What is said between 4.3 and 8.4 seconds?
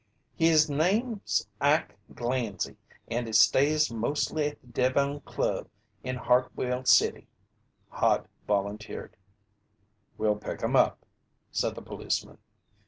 at the Devon Club in Hartwell City," Hod